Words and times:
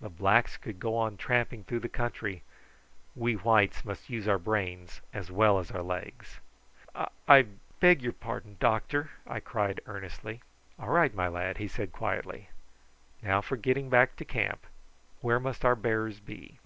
The 0.00 0.10
blacks 0.10 0.56
could 0.56 0.80
go 0.80 0.96
on 0.96 1.16
tramping 1.16 1.62
through 1.62 1.78
the 1.78 1.88
country; 1.88 2.42
we 3.14 3.34
whites 3.36 3.84
must 3.84 4.10
use 4.10 4.26
our 4.26 4.36
brains 4.36 5.00
as 5.14 5.30
well 5.30 5.60
as 5.60 5.70
our 5.70 5.80
legs." 5.80 6.40
"I 6.92 7.06
I 7.28 7.42
beg 7.78 8.02
your 8.02 8.12
pardon, 8.12 8.56
doctor!" 8.58 9.10
I 9.28 9.38
cried 9.38 9.80
earnestly. 9.86 10.42
"All 10.76 10.88
right, 10.90 11.14
my 11.14 11.28
lad," 11.28 11.58
he 11.58 11.68
said 11.68 11.92
quietly. 11.92 12.48
"Now 13.22 13.40
for 13.40 13.56
getting 13.56 13.88
back 13.88 14.16
to 14.16 14.24
camp. 14.24 14.66
Where 15.20 15.38
must 15.38 15.64
our 15.64 15.76
bearers 15.76 16.18
be?" 16.18 16.58